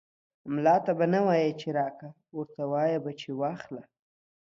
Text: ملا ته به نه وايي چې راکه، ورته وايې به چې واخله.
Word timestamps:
ملا 0.53 0.75
ته 0.85 0.91
به 0.97 1.05
نه 1.13 1.19
وايي 1.27 1.51
چې 1.61 1.67
راکه، 1.79 2.09
ورته 2.37 2.63
وايې 2.71 2.97
به 3.03 3.11
چې 3.19 3.29
واخله. 3.39 3.83